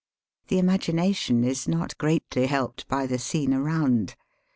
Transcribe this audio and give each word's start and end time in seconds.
The 0.47 0.57
imagination 0.57 1.43
is 1.43 1.67
not 1.67 1.95
greatly 1.99 2.47
helped 2.47 2.87
by 2.87 3.05
the 3.05 3.19
scene 3.19 3.53
around. 3.53 4.15